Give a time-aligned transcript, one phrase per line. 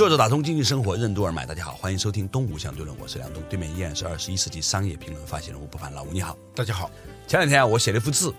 [0.00, 6.90] 作者打通经济生活任督二脉，大家好，欢迎收听东吴相对论，我是梁东，对面依然是二十一世纪商业评论发起人吴不凡，老吴你好，大家好。
[7.26, 8.32] 前两天啊，我写了一幅字，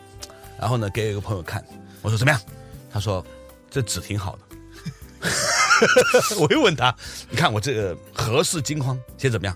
[0.59, 1.63] 然后呢给一个朋友看，
[2.01, 2.41] 我说怎么样？
[2.91, 3.23] 他说
[3.69, 4.41] 这纸挺好的。
[6.41, 6.95] 我又问他，
[7.29, 9.55] 你看我这个何氏惊慌写怎么样？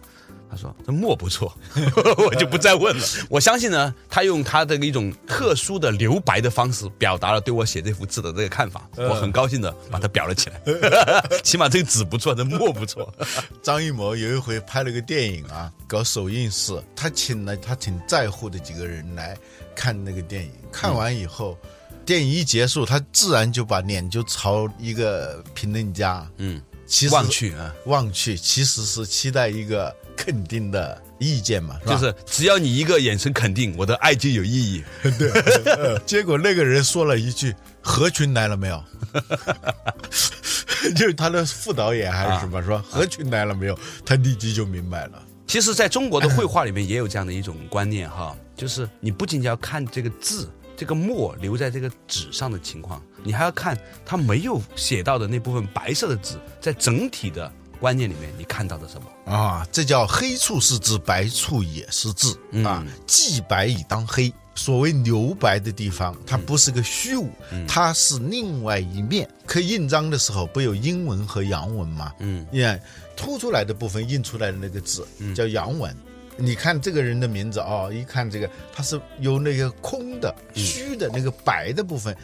[0.55, 1.53] 他说这墨不错，
[2.17, 3.05] 我就不再问了。
[3.29, 8.89] 我相信呢，他用他的一种特殊的留白的方式，表达了对我写这幅字的这个看法。
[8.95, 10.61] 我很高兴的把它裱了起来，
[11.43, 13.13] 起码这个纸不错，这墨不错。
[13.61, 19.37] 张艺谋有一回拍了个电影啊，搞首映式，他请了他挺在乎的几个人来
[19.75, 20.51] 看那个电影。
[20.71, 21.57] 看完以后，
[22.05, 31.93] 电影一结束，他自然就把脸就朝一个评论家，嗯，其实望去啊，望去，其实是期待一个肯定的意见嘛，是吧？
[31.93, 34.83] 就是只要你一个眼神肯定，我的爱就有意义。
[35.17, 38.83] 对结果那个人说了一句：“何群来了没有？”
[40.95, 43.77] 就是他的副导演还是什么说何群来了没有？
[44.05, 45.23] 他立即就明白了。
[45.47, 59.31] 其实，在中国的绘画里面也有这样的一种观念哈，就是你不仅仅要看这个字，这个墨留在这个纸上的情况，你还要看他没有写到的那部分白色的字，在整体的观念里面你看到的什么？
[59.31, 62.85] 啊，这叫黑处是字，白处也是字啊。
[63.05, 64.33] 既白以当黑。
[64.57, 67.29] 所谓留白的地方，它不是个虚无，
[67.67, 69.29] 它是另外一面。
[69.45, 72.13] 刻印章的时候，不有阴文和阳文吗？
[72.19, 72.81] 嗯，你看
[73.17, 75.93] 凸出来的部分印出来的那个字叫阳文。
[76.37, 82.15] 你看这个人的名字哦，一看这个，它是由那个空的、虚的那个白的部分，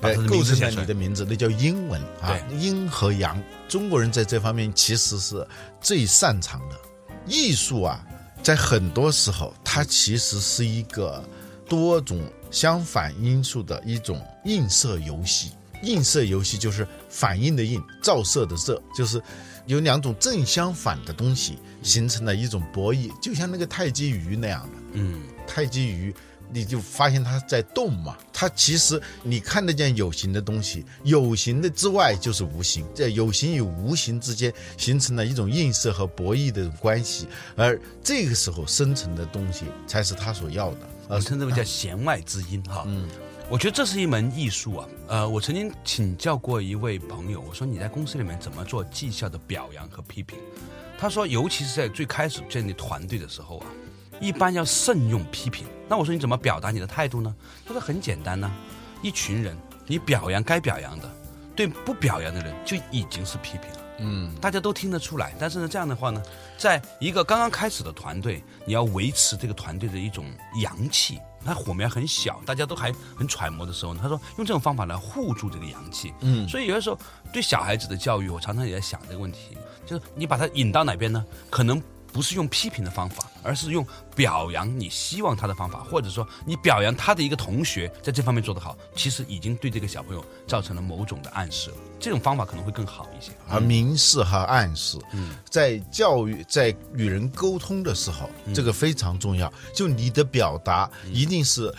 [0.00, 2.38] 把他的名构成了字写出来你的名字，那叫英文啊。
[2.58, 5.46] 阴和阳，中国人在这方面其实是
[5.80, 6.76] 最擅长的。
[7.26, 8.04] 艺术啊，
[8.42, 11.22] 在很多时候，它其实是一个
[11.68, 12.20] 多种
[12.50, 15.50] 相反因素的一种映射游戏。
[15.82, 19.20] 映射游戏就是反应的映，照射的射，就是
[19.66, 24.78] 有两种正相反的东西形成了一种博弈，就像那个太极鱼那样的。
[24.94, 26.14] 嗯，太极鱼，
[26.52, 28.16] 你就发现它在动嘛。
[28.32, 37.26] 它其实你看得见有形的东西，有形的之外就是无形，在有形与无形之间形成了一种映射和博弈的关系，
[37.56, 40.78] 而这个时候生成的东西才是他所要的。
[41.08, 42.82] 呃称之为叫弦外之音哈。
[42.86, 43.08] 嗯，
[43.48, 44.88] 我觉得这是一门艺术啊。
[45.08, 50.36] 呃，我曾经请教过一位朋友，我说你在公司里面怎么做绩效的表扬和批评？
[50.98, 53.66] 他说，尤其是在最开始建立团队的时候啊，
[54.20, 55.66] 一般要慎用批评。
[55.88, 57.34] 那我说你怎么表达你的态度呢？
[57.64, 58.50] 他说很简单呐、
[59.02, 59.56] 一群人
[59.86, 61.08] 你表扬该表扬的，
[61.54, 63.78] 对不表扬的人就已经是批评了。
[63.98, 65.32] 嗯，大家都听得出来。
[65.38, 66.20] 但是呢，这样的话呢，
[66.58, 70.26] 在一个刚刚开始的团队，你要维持这个团队的一种
[70.60, 76.12] 阳气，那火苗很小，大家都还很揣摩的时候呢，他说用这种方法来护住这个阳气。
[76.20, 76.98] 嗯所以有的时候
[77.32, 79.56] 对小孩子的教育，我常常也在想这个问题，
[79.86, 81.24] 就是你把他引到哪边呢？
[81.48, 81.80] 可能。
[82.16, 91.76] 不是用批评的方法，而是用表扬你希望他的方法，或者说你表扬他的一个同学在这方面做得好，其实已经对这个小朋友造成了某种的暗示了。
[92.00, 93.32] 这种方法可能会更好一些。
[93.50, 94.96] 而明示和暗示，
[95.50, 99.52] 在教育在与人沟通的时候，这个非常重要。
[99.74, 101.70] 就你的表达一定是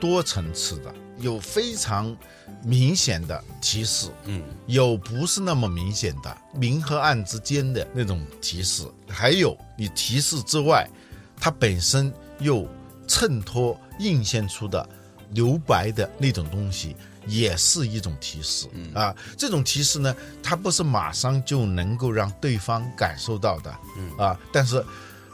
[0.00, 2.16] 多层次的，有非常
[2.62, 10.88] 明显的提示，嗯，有不是那么明显的明和暗之间的那种提示，还有你提示之外，
[11.38, 12.66] 它本身又
[13.06, 14.88] 衬托映现出的
[15.30, 16.96] 留白的那种东西，
[17.26, 19.14] 也是一种提示、啊。
[19.36, 24.16] 这种提示呢，它不是马上就能够让对方感受到的，嗯。
[24.18, 24.84] 啊，但是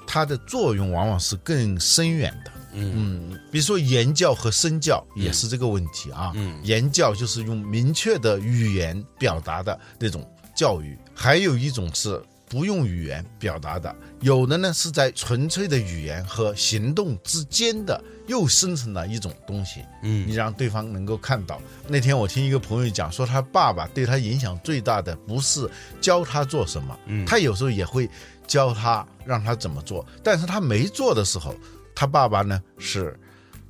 [0.06, 2.50] 它的作用往往是更深远的。
[2.80, 6.32] 嗯，比如说言教和身教也是这个问题啊。
[6.34, 19.82] 嗯言教就是用明确的语言表达的那种教育，还有一种是不用语言表达的，有的呢是在纯粹的语言和行动之间的又生成了一种东西。
[20.02, 21.60] 嗯你让对方能够看到。
[21.86, 25.68] 那天我听一个朋友讲说，他爸爸对他影响最大的不是
[26.00, 28.08] 教他做什么，嗯他有时候也会
[28.46, 31.54] 教他让他怎么做，但是他没做的时候，
[31.98, 33.18] 他爸爸呢是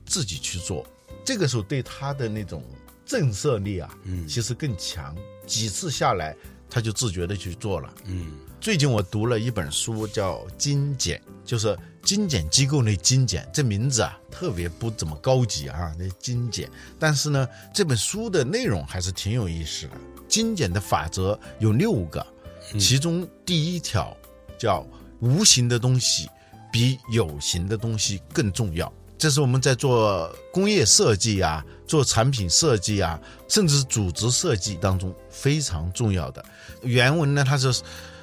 [0.04, 0.86] 自己去做，
[1.24, 2.62] 这个时候对他的那种
[3.06, 5.16] 震慑力啊，嗯其实更强。
[5.46, 6.36] 几次下来，
[6.68, 7.90] 他就自觉的去做了。
[8.04, 16.70] 嗯最近我读了一本书，叫《精简》，就是精简机构那精简，这名字啊特别不怎么高级啊，那精简。
[16.98, 19.92] 但是呢，这本书的内容还是挺有意思的。
[20.28, 22.26] 精简的法则有六个，
[22.78, 24.14] 其中第一条
[24.58, 24.86] 叫
[25.20, 26.28] 无形的东西
[26.72, 28.92] 比有形的东西更重要。
[29.16, 36.44] 这是我们在做工业设计啊、做产品设计啊，甚至组织设计当中非常重要的。
[36.82, 37.72] 原文呢，它是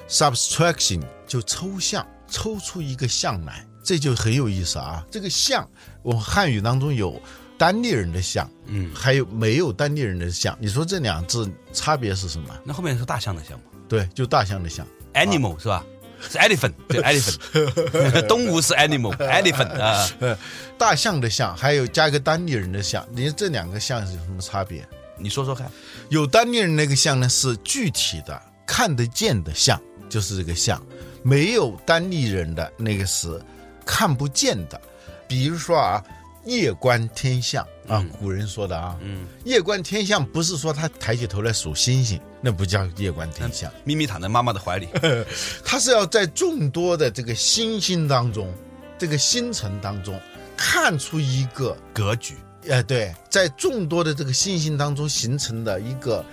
[0.08, 5.04] subtraction，就抽象，抽出一个象来，这就很有意思啊。
[5.10, 5.68] 这个象，
[6.02, 7.20] 我们汉语当中有
[7.58, 10.56] 单立人的象，嗯，还有没有单立人的象。
[10.58, 12.56] 你说这两字差别是什么？
[12.64, 14.86] 那后面是大象的象吗对，就大象的象。
[15.12, 15.84] ？Animal 是吧？
[16.20, 20.08] 是 elephant，对 elephant， 动物是 animal，elephant 啊，
[20.78, 24.86] 大象的象，还有加一个单立人的象，你说这两个象是有什么差别？
[25.18, 25.70] 你说说看。
[26.08, 30.78] 有单立人那个象呢是具体的、看得见的象，就是这个象；
[31.22, 33.40] 没有单立人的那个是
[33.84, 34.80] 看不见的。
[35.26, 36.04] 比如说啊，
[36.44, 44.88] 夜观天象啊，古人说的啊，嗯，夜观天象不是说他抬起头来数星星，那不叫夜观天象，咪咪躺在妈妈的怀里，
[45.64, 48.52] 他是要在众多的这个星星当中，
[48.98, 50.20] 这个星辰当中
[50.56, 52.34] 看出一个格局。
[52.68, 56.24] 呃，对，在众多的这个星星当中形成的一个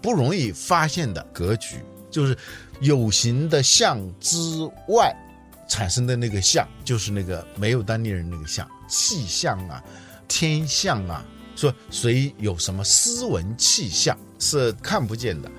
[0.00, 2.38] 不容易发现的格局，就是
[2.80, 4.38] 有形的象之
[4.86, 5.12] 外
[5.68, 9.82] 产生的那个象，就是那个没有当地人那个象，气象啊、
[10.30, 15.50] 天象啊，说谁有什么斯文气象是看不见的。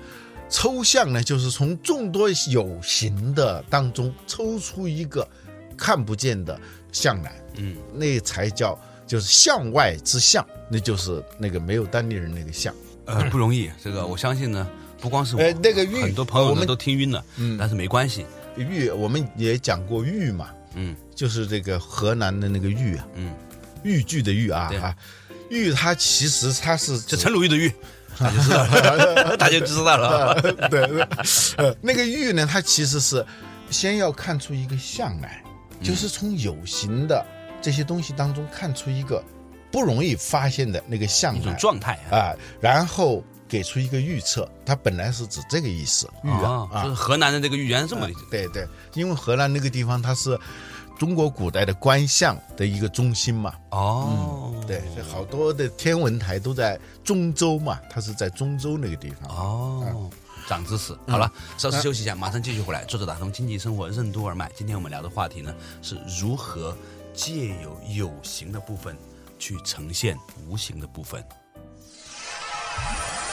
[0.48, 5.28] 抽象呢，就是从众多有形的当中抽出一个
[5.76, 6.58] 看不见的
[6.90, 12.74] 象来，嗯，那才叫就是象外之象，那就是那个没有单立人那个象。
[13.04, 13.70] 呃， 不容易。
[13.82, 14.66] 这个我相信呢，
[15.00, 18.24] 不光是我，呃那个玉很多朋友我们都听晕了，嗯但是没关系。
[18.56, 23.32] 玉我们也讲过玉嘛，嗯就是这个河南的那个玉啊，嗯，
[23.84, 24.78] 豫剧的豫啊对。
[24.78, 24.94] 啊，
[25.50, 27.72] 玉它其实它是这陈鲁豫的豫，
[28.18, 30.40] 大家知道了， 大家就知道了。
[30.70, 31.06] 对
[31.82, 33.24] 那个玉呢，它其实是
[33.70, 35.42] 先要看出一个象来，
[35.82, 37.24] 就是从有形的
[37.60, 39.22] 这些东西当中看出一个
[39.70, 48.20] 不容易发现的那个象一种来状态啊，啊，然后给出一个预测，它本来是指这个意思，玉啊啊，就是河南的这个豫原来这么理解。
[48.30, 50.38] 对对，因为河南那个地方它是
[50.98, 59.28] 中国古代的观象的一个中心嘛，哦，对，这好多的天文台都在中州嘛，它是在中州那个地方。
[59.36, 60.08] 哦，
[60.48, 60.96] 长知识。
[61.08, 62.84] 好了，稍事休息一下，马上继续回来。
[62.84, 64.50] 作者打通经济生活任督二脉。
[64.56, 65.52] 今天我们聊的话题呢，
[65.82, 66.76] 是如何
[67.12, 68.96] 借有有形的部分
[69.38, 70.16] 去呈现
[70.46, 71.24] 无形的部分。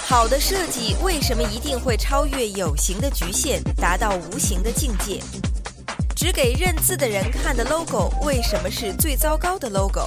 [0.08, 5.22] 好的设计为什么一定会超越有形的局限，达到无形的境界？
[6.20, 10.06] 只给认字的人看的 logo 为什么是最糟糕的 logo？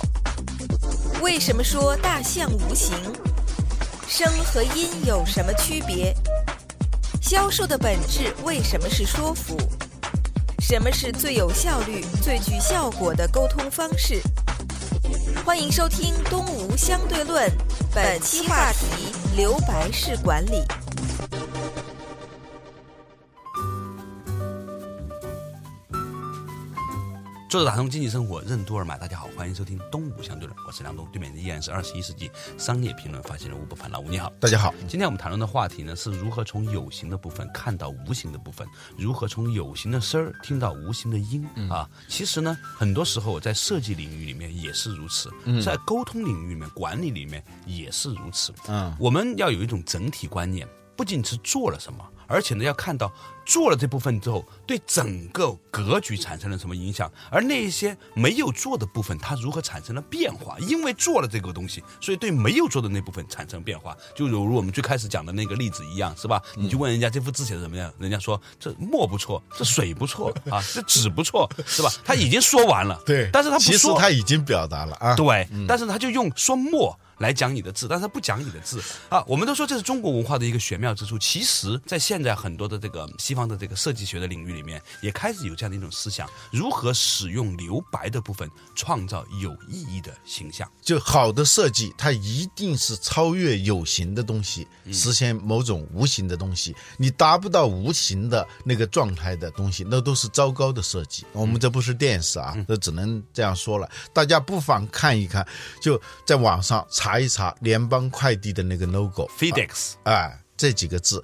[1.22, 2.94] 为什么说大象无形？
[4.06, 6.14] 声和音有什么区别？
[7.22, 9.56] 销售的本质为什么是说服？
[10.58, 14.20] 什么是最有效率、最具效果的沟通方式？
[15.46, 17.48] 欢迎收听《东吴相对论》，
[17.94, 20.62] 本期话题：留白式管理。
[27.52, 34.32] 作者打通经济生活任督二脉，大家好，欢迎收听《东吴相对论》，我是梁东，对面依然是二十一世纪商业评论发行人吴伯凡，老吴你好。
[34.40, 38.66] 大家好，今天我们谈论的话题呢，是如何从有形的部分看到无形的部分，
[38.96, 41.86] 如何从有形的声儿听到无形的音、啊。
[42.08, 45.30] 其实呢，很多时候在设计领域里面也是如此，
[45.62, 48.54] 在沟通领域里面、管理里面也是如此。
[48.66, 50.66] 嗯，我们要有一种整体观念，
[50.96, 53.12] 不仅是做了什么，而且呢，要看到
[53.44, 60.58] 做了这部分之后，对整个格局产生了什么影响，而那一些没有做的部分，它如何产生了变化？
[60.60, 63.96] 因为做了这个东西，所以对没有做的那部分产生变化。
[64.14, 66.40] 就犹如我们最开始讲的那个例子一样，是吧？
[66.56, 71.90] 你就问人家这幅字写的怎么样，人家说这墨不错，这水不错啊，这纸不错，是吧？
[72.04, 79.22] 他已经说完了， 对，但是他不其实说，他已经表达了啊，对，但是他就用说墨来讲你的字，但是他不讲你的字啊。
[79.26, 81.18] 我们都说这是中国文化的一个玄妙之处。
[81.18, 90.70] 其实，在现在很多的这个西方的这个设计学的领域里面，也开始有这样的一种思想：如何使用留白的部分，创造有意义的形象。
[90.80, 96.74] 就好的设计，它一定是超越有形的东西，实现某种无形的东西。
[96.96, 101.24] 你达不到无形的那个状态的东西，那都是糟糕的设计。
[101.32, 103.90] 我们这不是电视啊，这只能这样说了。
[104.12, 105.46] 大家不妨看一看，
[105.80, 111.22] 就在网上查一查联邦快递的那个 logo，FedEx 哎，这几个字。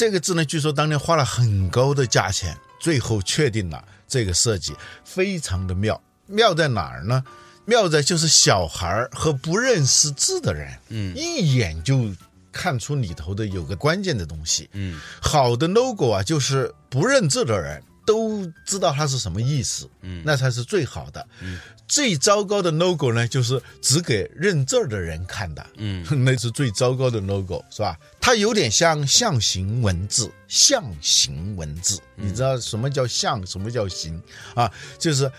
[0.00, 6.02] 这个字呢，据说当年花了很高的价钱，最后确定了这个设计，非常的妙。
[6.24, 7.22] 妙在哪儿呢？
[7.66, 12.10] 妙在就是小孩儿和不认识字的人，嗯，一眼就
[12.50, 14.70] 看出里头的有个关键的东西。
[14.72, 21.26] 嗯，好的 logo 啊，就是不认字的人都知道它是什么意思，嗯，那才是最好的。
[21.40, 27.96] 嗯，最糟糕的 logo 呢，就是只给认字儿的人看的，嗯， 那是最糟糕的 logo，是吧？
[28.20, 34.20] 它有点像象形文字，象形文字，你知道什么叫象，什么叫形
[34.54, 34.70] 啊？
[34.98, 35.30] 就是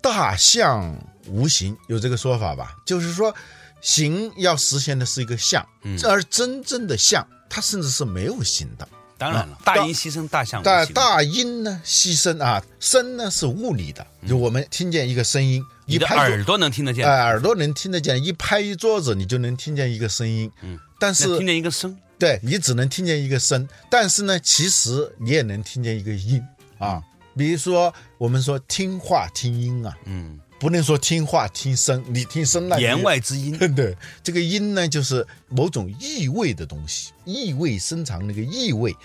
[0.00, 0.96] 大象
[1.26, 2.76] 无形，有这个说法吧？
[2.86, 3.34] 就是说，
[3.80, 5.66] 形要实现的是一个象，
[6.04, 8.88] 而真正的象，它甚至是没有形的。
[9.18, 20.50] 当然了，大音牺牲大象无形大大音呢牺牲啊，声呢是物理的，就我们听见一个声音，你的耳朵能听得见，哎，耳朵能听得见，一拍一桌子，你就能听见一个声音。
[20.62, 21.96] 嗯，但是听见一个声。
[22.18, 26.42] 对你只能听见一个声，但是呢，其实你也能听见一个音
[26.78, 27.02] 啊。
[27.36, 33.56] 比如说，我们说听话听音啊，嗯，不能说听话听声，你听声那言外之音。
[33.74, 38.96] 对，这个音呢，就是某种意味的东西，意味深长那个意味，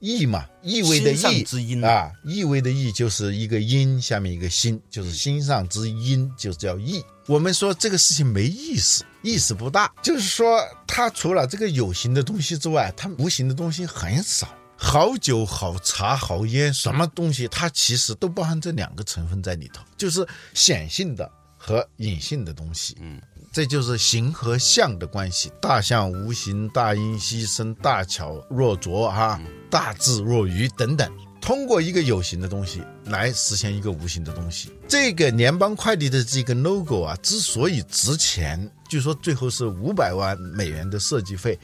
[0.00, 7.02] 意嘛，意味的意之音啊，意味的意就是一个音下面一个心，就是心上之音，就是叫意。
[7.26, 14.48] 我们说这个事情没意思，意思不大，就是说它除了这个有形的东西之外，它无形的东西很少。
[14.80, 22.96] 好酒、好茶、好烟，什么东西它其实都包含这两个成分在里头，就是显性的和隐性的东西。
[23.00, 23.20] 嗯，
[23.52, 25.52] 这就是形和象的关系。
[25.60, 31.12] 大象无形，大音希声，大巧若拙哈，大智若愚等等。
[31.40, 34.70] 通过一个有形的东西来实现一个无形的东西。
[34.86, 41.58] 这个联邦快递的这个 logo 啊，之所以值钱，据说最后是五百万美元的设计费。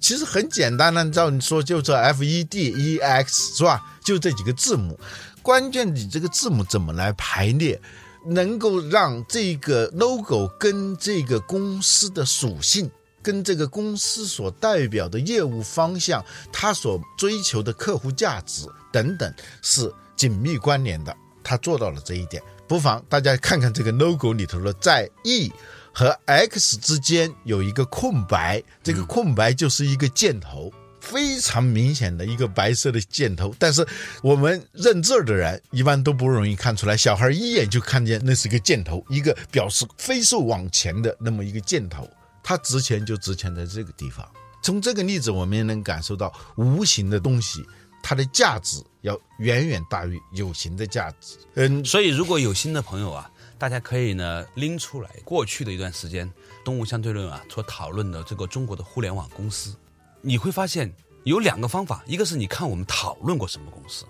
[0.00, 3.82] 其实很简单的，照你说就这 F E D E X 是吧？
[4.04, 4.98] 就这几个字母，
[5.42, 7.80] 关键你这个字母怎么来排列，
[8.26, 12.90] 能够让这个 logo 跟这个公司的属性。
[13.22, 21.12] 跟这个公司所代表的业务方向，它所追求的客户价值等等是紧密关联的。
[21.42, 25.50] 他做到了这一点，不妨大家看看这个 logo 里头的在 E
[25.98, 33.54] 和 X 之间有一个空白，这个空白就是一个箭头，非常明显的一个白色的箭头。
[33.58, 33.82] 但是
[34.22, 42.06] 我们认字儿的人一般都不容易看出来，小孩一眼就看见那是个箭头，一个表示飞速往前的那么一个箭头。
[42.42, 44.28] 它值钱就值钱在这个地方。
[44.62, 47.64] 从这个例子，我们也能感受到无形的东西，
[48.02, 51.38] 它的价值要远远大于有形的价值。
[51.54, 56.30] 嗯，所以，如果有心的朋友啊，大家可以呢拎出来过去的一段时间，
[56.64, 59.74] 东吴相对论啊所讨论的这个中国的互联网公司，
[60.20, 60.92] 你会发现
[61.24, 64.04] 有两个方法，一个是你看我们讨论过什么公司，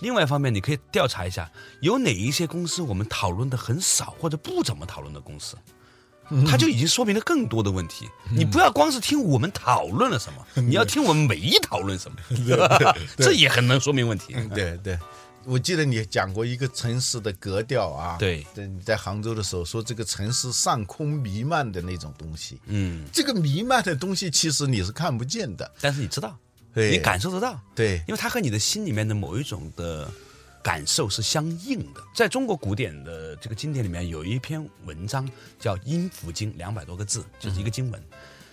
[0.00, 5.56] 另外一方面你可以调查一下有哪一些公司我们讨论的很少或者不怎么讨论的公司。
[6.48, 8.08] 它就已经说明了更多的问题。
[8.30, 12.16] 你不要光是听我们讨论了什么，你要听我们没讨论什么，
[13.18, 14.34] 这也很能说明问题。
[14.54, 14.98] 对对，
[15.44, 26.38] 我记得你讲过一个城市的格调啊，对，你在杭州的时候说这个城市上空弥漫的那种东西，嗯，这个弥漫的东西其实你是看不见的，但是你知道，
[26.72, 26.90] 对。
[26.90, 30.10] 你感受得到，对，因为它和你的心里面的某一种的
[30.62, 32.00] 感受是相应的。
[32.14, 38.02] 在中国古典的这个经典里面，有一篇文章叫《阴符经》，两百多个字，就是一个经文。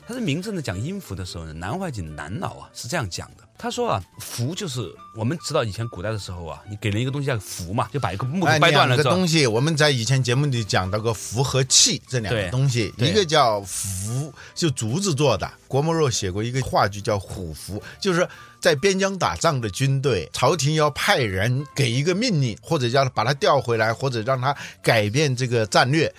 [0.10, 3.44] 它是明正的讲音符的时候呢，南怀瑾南老啊是这样讲的。
[3.60, 15.48] 他说啊，符就是我们知道以前古代的时候啊，你给人一个东西叫符嘛，就把一个木头哎，掰断了个东西，我们在以前节目里讲到过符和器这两个东西，一个叫符，就竹子做的。
[15.68, 18.28] 郭沫若写过一个话剧叫《虎符》，就是
[18.60, 26.12] 在边疆打仗的军队，朝廷要派人给一个命令，或者要把他调回来，或者让他改变这个战略。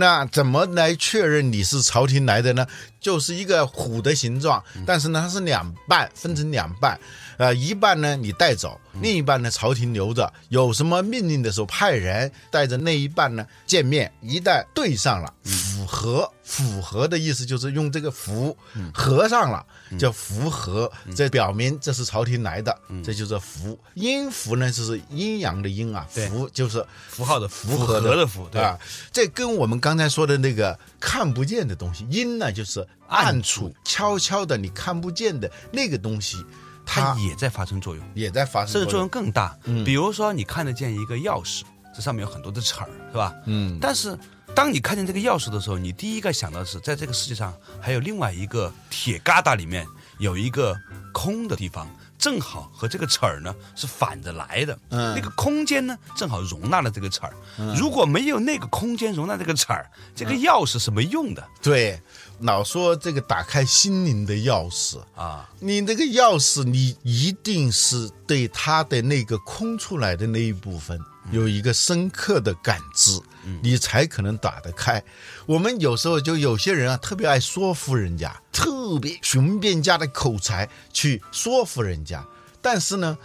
[0.00, 2.66] 那怎么来确认你是朝廷来的呢？
[2.98, 6.98] 就是一个虎的形状，但是呢，它是两半，分成两半，
[7.36, 10.32] 呃，一半呢你带走，另一半呢朝廷留着。
[10.48, 18.56] 有什么命令的时候，派人带着那一半呢见面，一旦对上了，符合，符合的意思就是用这个符
[18.92, 19.64] 合上了，
[19.98, 23.78] 叫符合，这表明这是朝廷来的，这就是符。
[23.94, 28.60] 阴符呢就是阴阳的阴啊，符就是符号的符符合合的符，对。
[28.60, 28.78] 啊，
[29.12, 36.44] 这跟我们刚才说的那个看不见的东西，阴呢就是暗处悄悄的你看不见的那个东西，
[36.90, 38.04] 它它也在发生作用。
[38.14, 39.08] 也在发生甚至作用用。
[39.08, 39.56] 更大。
[39.84, 41.62] 比如说，你看得见一个钥匙，
[41.94, 43.32] 这上面有很多的齿儿，是吧？
[43.46, 44.18] 嗯，但是，
[44.54, 49.86] 当你看见这个钥匙的时候，你第一个想到的是，在这个世界上还有另外一个铁疙瘩里面
[50.18, 50.76] 有一个
[51.12, 54.76] 空的地方，正好和这个齿儿呢是反着来的。
[54.90, 57.32] 嗯那个空间呢正好容纳了这个齿儿。
[57.76, 62.00] 如果没有那个空间容纳这个齿儿，这个钥匙是没用的对，
[62.40, 65.48] 老说这个打开心灵的钥匙，啊。
[65.60, 70.98] 你那个钥匙，你一定是对它的那个空出来的那一部分
[71.32, 73.20] 有一个深刻的感知，
[73.62, 75.02] 你才可能打得开。
[75.46, 82.24] 我们有时候就有些人啊，特别爱说服人家，特别雄辩家的口才去说服人家，
[82.62, 83.18] 但是呢，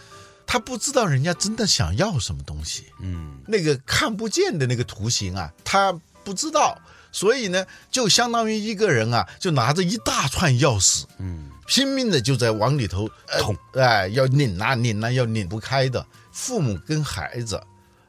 [0.45, 2.86] 他不知道人家真的想要什么东西。
[3.01, 6.77] 嗯，那个看不见的那个图形啊，他不知道，
[7.15, 16.05] 所以呢，就相当于一个人啊，就拿着一大串钥匙，嗯，拼命的就在往里头呃捅，哎、要拧啊拧啊，要拧不开的。
[16.34, 17.63] 父母跟孩子，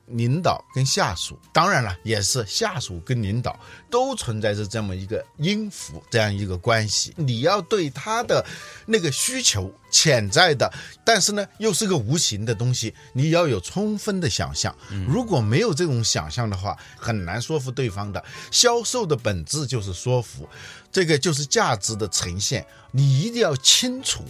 [0.06, 3.58] 领导跟下属，当然了，也是下属跟领导
[3.90, 7.12] 都存在着这么一个音符这样一个关系。
[7.16, 8.44] 你要对他的
[8.86, 10.72] 那个需求潜在的，
[11.04, 14.74] 但是呢又是个无形的东西，你要有充分的想象。
[15.08, 18.24] 如果没有这种想象的话，很难说服对方的。
[18.50, 20.48] 销售的本质就是说服，
[20.92, 22.64] 这个就是价值的呈现。
[22.92, 24.24] 你一定要清楚。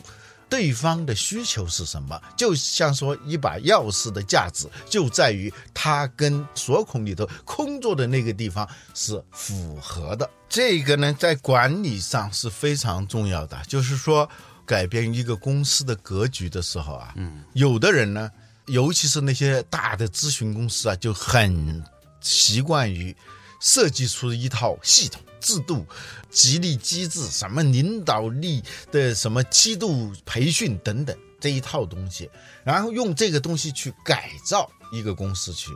[0.48, 2.20] 对方的需求是什么？
[2.36, 10.28] 就像说一把钥匙的价值就在于它跟锁孔里头空着的那个地方是符合的。
[10.48, 13.60] 这个呢，在管理上是非常重要的。
[13.66, 14.28] 就是说，
[14.64, 18.30] 改变一个公司的格局的时候啊，嗯，有的人呢，
[18.66, 21.84] 尤其是那些大的咨询公司啊，就很
[22.20, 23.14] 习惯于
[23.60, 25.86] 设计出一套系统、制度、
[26.28, 28.60] 激励机制，什么领导力
[28.90, 32.28] 的什么季度培训等等这一套东西，
[32.64, 35.70] 然后用这个东西去改造一个公司去。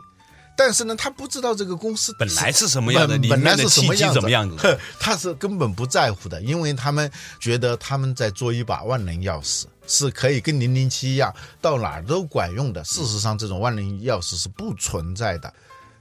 [0.57, 3.81] 但是呢，他不知道这个公司本来是什么样的本里面的本来是什
[4.21, 4.57] 么样子
[4.99, 7.09] 他是根本不在乎的，因为他们
[7.39, 12.83] 觉得他们在做一把万能钥匙，是可以跟零零七一样到哪儿都管用的。
[12.83, 15.51] 事实上，这种万能钥匙是不存在的。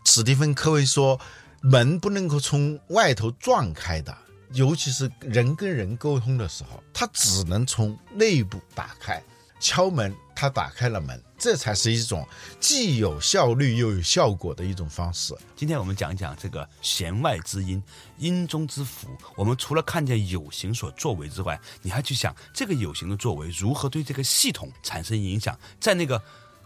[0.04, 1.18] 史蒂芬·科维说，
[1.60, 4.16] 门不能够从外头撞开的，
[4.52, 9.22] 尤其是人跟人沟通的时候，它只能从内部打开。
[9.62, 12.26] 敲门，他打开了门，这才是一种
[12.58, 15.36] 既有效率又有效果的一种方式。
[15.54, 17.82] 今天我们讲讲这个弦外之音，
[18.16, 19.08] 音中之符。
[19.36, 26.18] 我们除了看见有形所作为之外，你还去想这个有形的作为如何对这个系统产生影响，在那个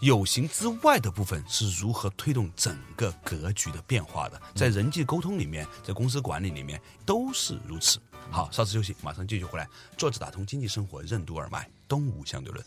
[0.04, 4.38] 有形之外的部分是如何推动整个格局的变化的。
[4.54, 7.98] 在人际沟通里面，在公司管理里面都是如此。
[8.30, 9.66] 好，稍事休息，马上继续回来。
[9.96, 12.62] 坐着打通经济生活，任督二脉，东吴相对论。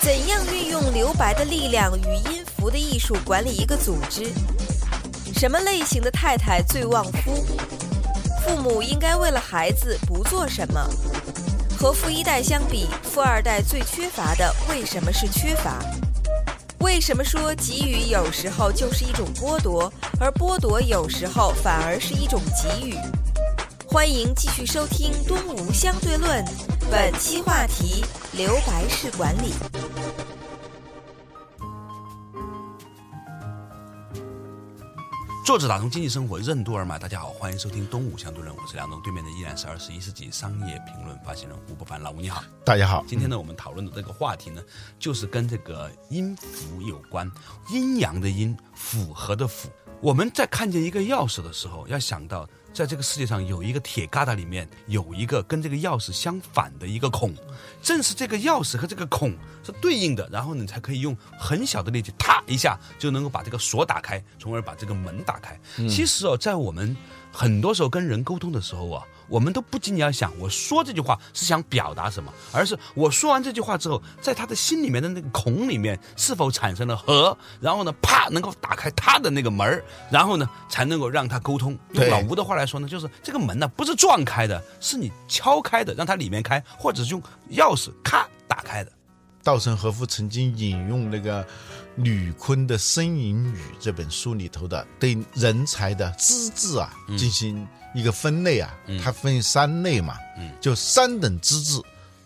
[0.00, 4.32] 怎样运用留白的力量与音符的艺术管理一个组织？
[5.34, 7.44] 什么类型的太太最旺夫？
[8.46, 10.88] 父母应该为了孩子不做什么？
[11.82, 15.80] 和富一代相比，富二代最缺乏的为什么是缺乏？
[16.78, 22.94] 为什么说给予有时候就是一种剥夺，而剥夺有时候反而是一种给予？
[23.84, 26.44] 欢迎继续收听《东吴相对论》，
[26.88, 29.52] 本期话题：留白式管理。
[35.44, 42.44] 作者打通经济生活任督二脉，大家好，欢迎收听东吴相对论，我是梁东，对面的依然是二十一世纪商业评论发行人吴伯凡，老吴你好。
[42.64, 44.62] 大家好，今天呢，我们讨论的这个话题呢，
[45.00, 47.28] 就是跟这个音符有关，
[47.70, 49.68] 阴阳的阴，符合的符。
[50.02, 57.32] 我们在看见一个钥匙的时候，要想到，在这个世界上有一个铁疙瘩里面有一个跟这个钥匙相反的一个孔，
[57.80, 59.30] 正是这个钥匙和这个孔
[59.62, 65.56] 是对应的，然后你才可以用很小的力气，啪一下就能够把这个锁打开，从而把这个门打开。
[65.88, 66.96] 其实哦，在我们
[67.30, 81.78] 很多时候跟人沟通的时候啊，我们都不仅仅要想我说这句话是想表达什么，而是我说完这句话之后，在他的心里面的那个孔里面是否产生了和，然后呢，啪能够打开他的那个门儿然后呢，才能够让他沟通。
[81.92, 88.92] 用老吴的话来说呢，就是这个门呢不是撞开的，是你敲开的，让它里面开，或者是用钥匙咔打开的。
[89.42, 91.46] 稻盛和夫曾经引用那个
[91.96, 100.16] 吕坤的《呻吟语》这本书里头的对人才的资质啊进行一个分类啊，它分三类嘛，
[100.60, 101.80] 就三等资质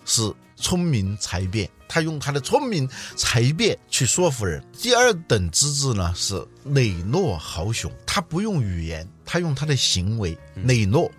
[0.05, 4.63] 是聪明才辩，他用他的聪明才辩去说服人。
[4.79, 11.11] 第二等资质呢是磊落豪雄，他不用语言，他用他的行为磊落。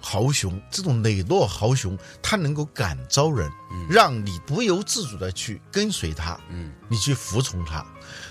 [0.00, 7.86] 豪雄这种磊落豪雄，他能够感召人，嗯让你不由自主的去跟随他，嗯，你去服从他。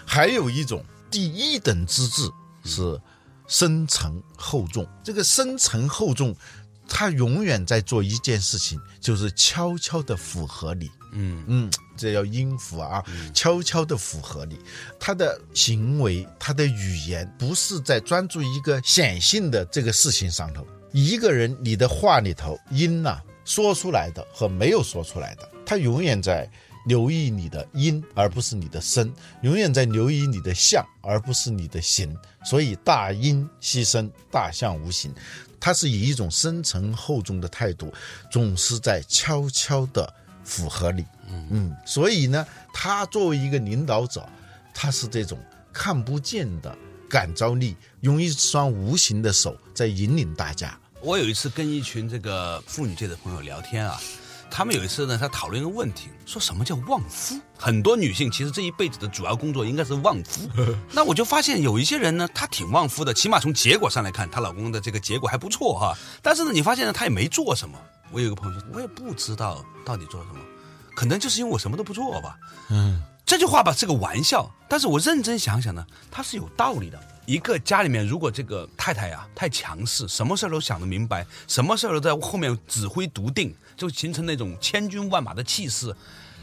[0.05, 2.29] 还有一种第一等资质
[2.63, 2.99] 是
[3.47, 6.35] 深沉厚重，这个深沉厚重
[6.87, 10.89] 他永远在做一件事情，就是悄悄的符合你。
[11.13, 14.57] 嗯嗯，这叫音符啊，悄悄的符合你。
[14.97, 20.65] 他的行为，他的语言，不是在专注一个显性的这个事情上头。
[20.91, 26.49] 一个人，你的话里头音呐、说出来的和没有说出来的，他永远在
[26.85, 29.07] 留意你的音，而不是你的声；
[29.41, 32.15] 永远在留意你的相，而不是你的形。
[32.43, 35.13] 所以大音希声，大象无形。
[35.59, 37.93] 他是以一种深沉厚重的态度，
[38.31, 40.11] 总是在悄悄的
[40.43, 41.05] 符合你。
[41.51, 44.27] 嗯，所以呢，他作为一个领导者，
[44.73, 45.37] 他是这种
[45.71, 46.75] 看不见的
[47.07, 50.77] 感召力，用一双无形的手在引领大家。
[51.03, 53.99] 我有一次跟一群这个妇女界的朋友聊天啊，
[54.51, 57.35] 他们有一次呢，他讨论一个问题，说什么叫旺夫？
[57.57, 60.47] 很多女性其实这一辈子的主要工作应该是旺夫。
[60.93, 65.97] 那我就发现有一些人呢，她挺旺夫的，起码从结果上来看，她老公的这个结果还不错哈。
[66.21, 67.75] 但是呢，你发现呢，她也没做什么。
[68.11, 70.39] 我有一个朋友说，我也不知道到底做了什么，
[70.95, 72.37] 可能就是因为我什么都不做吧。
[72.69, 77.01] 嗯，这句话吧是个玩笑，但是我认真想想呢，它是有道理的。
[77.25, 85.95] 一个家里面，如果这个太太呀、太强势，什么事儿都想得明白，什么事儿都在后面指挥笃定，就形成那种千军万马的气势。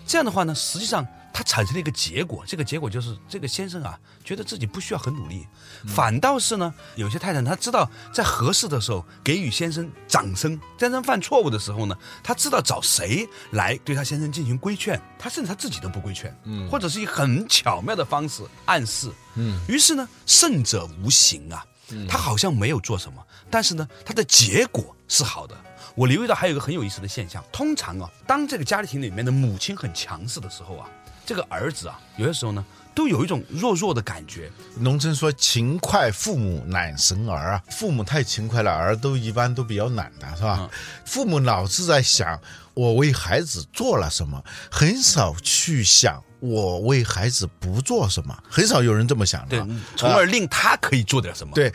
[0.07, 5.47] 这样的话呢，实际上它产生了一个结果，这个结果就是这个先生啊，觉得自己不需要很努力，
[5.87, 21.65] 反倒是呢，有些太太她知道在合适的时候给予先生掌声，先生犯错误的时候呢，她知道找谁来对她先生进行规劝，她甚至她自己都不规劝，嗯，或者是以很巧妙的方式暗示，嗯，于是呢，胜者无形啊，
[22.09, 25.57] 他好像没有做什么，但是呢，他的结果是好的。
[25.95, 30.89] 我留意到还有一个很有意思的现象，通常啊，当这个家庭里面的母亲很强势的时候啊，
[31.27, 34.51] 这个儿子啊，有些时候呢，都有一种弱弱的感觉。
[34.79, 40.71] 农村说勤快父母懒神儿啊，父母太勤快了，儿都一般都比较懒的，是吧？
[41.05, 42.41] 父母老是在想
[42.75, 49.67] 我为孩子做了什么，很少去想我为孩子不做什么，很少有人这么想的。
[49.97, 51.73] 从而令他可以做点什么。，对，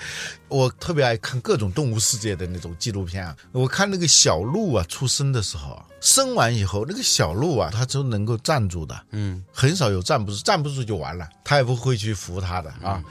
[0.48, 3.36] 我特别爱看各种动物世界的那种纪录片啊。
[3.52, 13.04] 我看那个小鹿啊，出生的时候啊，生完以后，那个小鹿啊，它都能够站住的，嗯，很少有站不住，站不住就完了，它也不会去扶它的啊。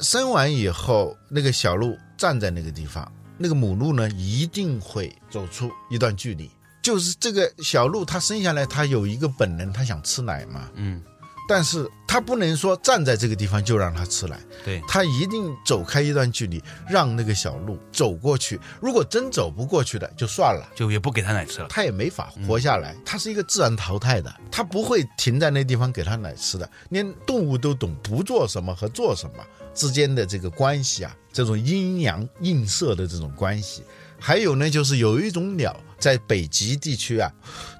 [0.00, 6.50] 生完以后，那个小鹿站在那个地方，那个母鹿呢，一定会走出一段距离。
[6.88, 11.02] 就是这个小鹿，它生下来，它有一个本能，它想吃奶嘛，嗯，
[11.46, 18.58] 但是它不能说站在这个地方就让它吃奶，对，它一定走开一段距离，让那个小鹿走过去。
[18.80, 21.66] 如果真走不过去的，就算了，就也不给它奶吃了。
[21.68, 22.96] 它也没法活下来。
[23.04, 26.66] 它是一个自然淘汰的，它不会停在那地方给它奶吃的。
[26.88, 33.82] 连动物都懂不做什么和做什么之间的这个关系啊，这种阴阳映射的这种关系。
[34.18, 37.32] 还有呢，就是有一种鸟在北极地区啊，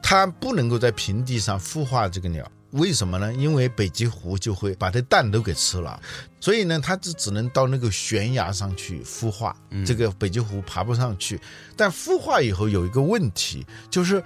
[0.03, 2.51] 它不能够在平地上孵化这个鸟。
[2.72, 3.33] 为什么呢？
[3.33, 5.98] 因为北极狐就会把这蛋都给吃了，
[6.38, 9.57] 所以呢，它就只能到那个悬崖上去孵化。
[9.87, 11.40] 这个北极狐爬不上去，
[11.74, 14.22] 但孵化以后有一个问题，就是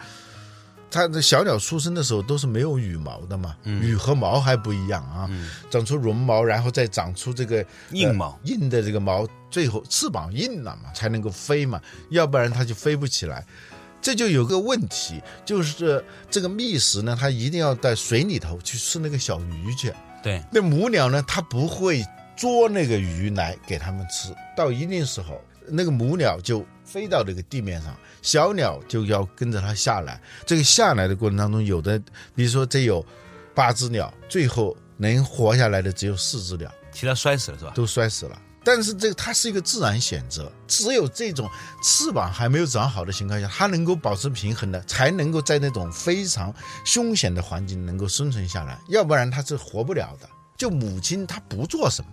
[0.92, 5.28] 它的小鸟出生的时候都是没有羽毛的嘛，羽和毛还不一样啊，
[5.70, 13.44] 长出绒毛，然后再长出这个硬毛呃硬的这个毛，最后翅膀硬了嘛，才能够飞嘛，要不然它就飞不起来。
[14.02, 19.92] 这就有个问题，就是这个觅食呢，它一定要在水里头去吃那个小鱼去。
[20.22, 22.04] 对，那母鸟呢，它不会
[22.36, 30.20] 捉那个鱼来给它们吃，到一定时候，那个母鸟就飞到这个地面上，小鸟就要跟着它下来。
[30.44, 31.98] 这个下来的过程当中，有的，
[32.34, 33.02] 比如说这有
[33.54, 37.72] 八只鸟，最后能活下来的只有四只鸟，其他摔死了是吧？
[37.74, 38.38] 都摔死了。
[38.62, 41.50] 但是这个它是一个自然选择，只有这种
[41.82, 50.28] 翅膀还没有长好的情况下，它能够保持平衡的，才能够在那种非常凶险的环境能够生存下来，要不然它是活不了的。
[50.58, 52.10] 就母亲她不做什么，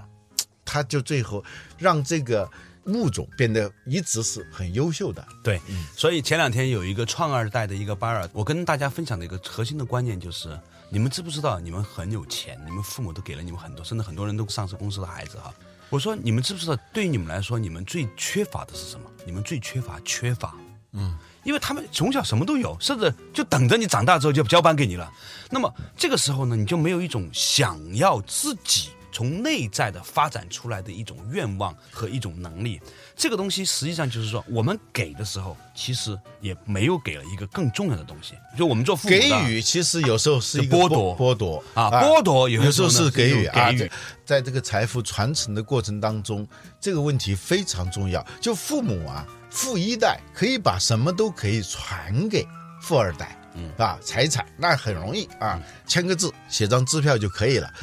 [0.64, 1.44] 她就最后
[1.78, 2.50] 让这个
[2.86, 5.26] 物种变得一直是很优秀的。
[5.44, 15.54] 对，嗯所以前两天有一个创二代的一个班儿，我跟大家分享的一个核心的观念就是：你们知不知道你们很有钱，你们父母都给了你们很多，甚至很多人都上市公司的孩子哈。
[15.90, 19.10] 我说你们知不知道，对于你们来说，你们最缺乏的是什么？
[19.26, 20.56] 你们最缺乏缺乏，
[20.92, 25.12] 嗯，因为他们从小什么都有，甚至就等着你长大之后就交班给你了。
[25.50, 32.80] 那么这个时候呢，你就没有一种想要自己从内在的发展出来的一种愿望和一种能力。
[33.16, 38.34] 这个东西实际上就是说，我们给的时候，其实也没有给了一个更重要的东西。
[38.58, 43.90] 就我们做父母的给予其实有时候是一个剥夺剥夺啊剥夺有有时候是给予是一种给予啊
[44.26, 46.48] 在在这个财富传承的过程当中，
[46.80, 48.26] 这个问题非常重要。
[48.40, 52.48] 就父母啊，富一代可以把什么都可以传给
[52.82, 57.74] 富二代，嗯啊，财产那很容易啊，签个字，写张支票就可以了。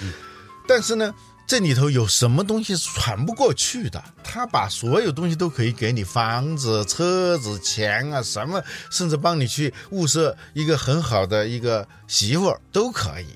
[0.66, 1.14] 但是呢，
[1.46, 4.02] 这里头有什么东西是传不过去的？
[4.24, 13.26] 他把所有东西都可以给你，房子、车子、钱啊，什么，甚至帮你去物色一个很好的一个媳妇儿都可以。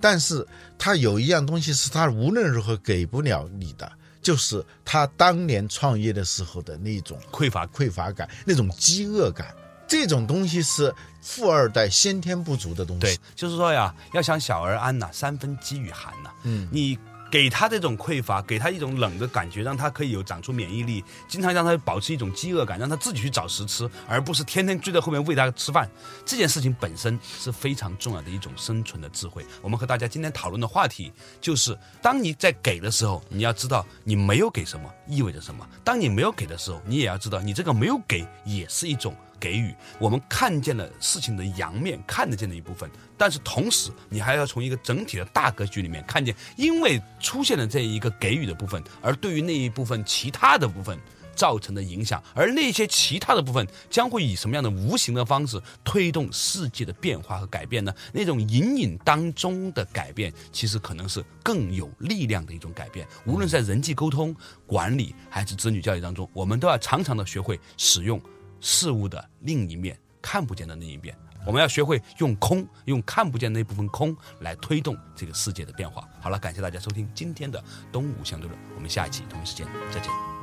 [0.00, 0.46] 但是
[0.78, 3.90] 他有一样东西是他无论如何给不了你的，
[4.22, 9.54] 就是他当年创业的时候的那种匮乏匮乏感，那种饥饿感。
[9.86, 13.00] 这种东西是富二代先天不足的东西。
[13.00, 16.30] 对，就是说呀，要想小儿安呐，三分饥与寒呐。
[16.44, 16.98] 嗯，你
[17.30, 25.86] 给他这种匮乏，给他一种冷的感觉，让他可以有长出免疫力，经常让他保持一种饥饿感，让他自己去找食吃，而不是天天追在后面喂他吃饭。
[26.24, 29.44] 这件事情本身是非常重要的一种生存的智慧。
[29.60, 39.14] 我们和大家今天讨论的话题就是：当你在给的时候，你要知道你没有给什么意味着什么；当你没有给的时候，你也要知道你这个没有给也是一种。
[39.38, 50.98] 给予我们看见了事情的阳面，看得见的一部分，但是同时你还要从一个整体的大格局里面看见，因为出现了这一个给予的部分，而对于那一部分其他的部分
[51.34, 57.94] 造成的影响，而那些其他的部分将会以什么样的无形的方式推动世界的变化和改变呢？
[58.12, 63.06] 那种隐隐当中的改变，其实可能是更有力量的一种改变。
[63.24, 64.34] 无论是在人际沟通、
[64.66, 68.20] 管理还是子女教育当中，我们都要常常的学会使用。
[68.60, 71.16] 事物的另一面，看不见的那一面，
[71.46, 76.08] 我们要学会用空，用看不见那部分空来推动这个世界的变化。
[76.20, 80.37] 好了，感谢大家收听今天的东吴相对论，我们下一期同一时间再见。